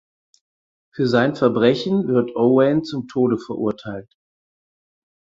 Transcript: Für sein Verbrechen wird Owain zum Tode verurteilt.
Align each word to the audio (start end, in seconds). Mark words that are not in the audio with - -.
Für 0.91 1.05
sein 1.05 1.35
Verbrechen 1.35 2.07
wird 2.07 2.35
Owain 2.35 2.83
zum 2.83 3.07
Tode 3.07 3.37
verurteilt. 3.37 4.11